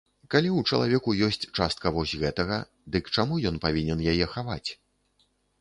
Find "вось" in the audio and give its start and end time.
1.99-2.15